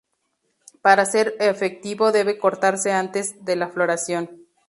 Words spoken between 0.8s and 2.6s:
Para ser efectivo debe